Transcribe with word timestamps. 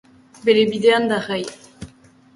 Bere 0.47 0.63
bidean 0.71 1.05
darrai. 1.13 1.41